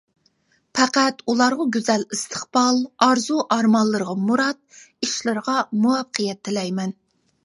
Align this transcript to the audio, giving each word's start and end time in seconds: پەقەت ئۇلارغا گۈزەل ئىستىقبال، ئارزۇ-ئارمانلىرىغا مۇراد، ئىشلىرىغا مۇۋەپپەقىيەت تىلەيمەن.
پەقەت 0.77 1.19
ئۇلارغا 1.33 1.65
گۈزەل 1.75 2.05
ئىستىقبال، 2.15 2.79
ئارزۇ-ئارمانلىرىغا 3.07 4.15
مۇراد، 4.31 4.61
ئىشلىرىغا 5.09 5.55
مۇۋەپپەقىيەت 5.85 6.41
تىلەيمەن. 6.49 6.97